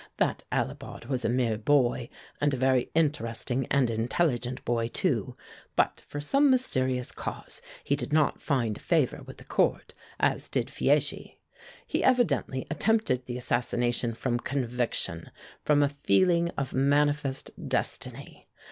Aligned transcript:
That 0.17 0.43
Alibaud 0.51 1.05
was 1.05 1.23
a 1.23 1.29
mere 1.29 1.59
boy, 1.59 2.09
and 2.41 2.51
a 2.55 2.57
very 2.57 2.89
interesting 2.95 3.67
and 3.69 3.87
intelligent 3.91 4.65
boy, 4.65 4.87
too; 4.87 5.37
but 5.75 6.01
for 6.07 6.19
some 6.19 6.49
mysterious 6.49 7.11
cause 7.11 7.61
he 7.83 7.95
did 7.95 8.11
not 8.11 8.41
find 8.41 8.81
favor 8.81 9.21
with 9.21 9.37
the 9.37 9.43
court, 9.43 9.93
as 10.19 10.49
did 10.49 10.71
Fieschi. 10.71 11.37
He 11.85 12.03
evidently 12.03 12.65
attempted 12.71 13.27
the 13.27 13.37
assassination 13.37 14.15
from 14.15 14.39
conviction, 14.39 15.29
from 15.63 15.83
a 15.83 15.89
feeling 15.89 16.49
of 16.57 16.73
manifest 16.73 17.51
destiny. 17.69 18.47